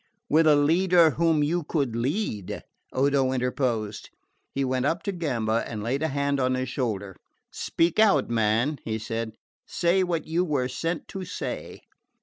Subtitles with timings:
[0.29, 4.09] "With a leader whom you could lead," Odo interposed.
[4.51, 7.15] He went up to Gamba and laid a hand on his shoulder.
[7.51, 9.33] "Speak out, man," he said.
[9.67, 11.81] "Say what you were sent to say.